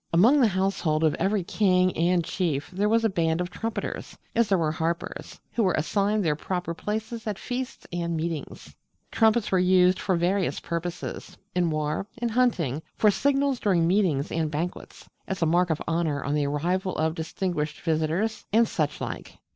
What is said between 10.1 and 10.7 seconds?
various